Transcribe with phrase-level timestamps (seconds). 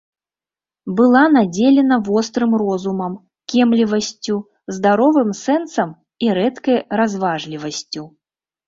[0.99, 3.13] Была надзелена вострым розумам,
[3.53, 4.37] кемлівасцю,
[4.79, 5.89] здаровым сэнсам
[6.27, 8.03] і рэдкай разважлівасцю.